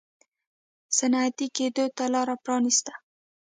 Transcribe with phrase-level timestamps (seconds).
[0.97, 2.93] صنعتي کېدو ته لار پرانېسته.